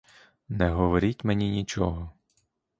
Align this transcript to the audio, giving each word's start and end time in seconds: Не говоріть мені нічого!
Не 0.49 0.69
говоріть 0.69 1.23
мені 1.23 1.51
нічого! 1.51 2.11